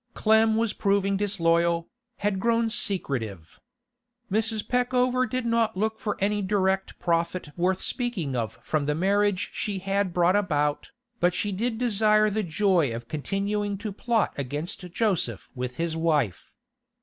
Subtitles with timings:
[0.15, 3.59] Clem was proving disloyal, had grown secretive.
[4.31, 4.67] Mrs.
[4.67, 9.77] Peckover did not look for any direct profit worth speaking of from the marriage she
[9.77, 15.51] had brought about, but she did desire the joy of continuing to plot against Joseph
[15.53, 16.51] with his wife.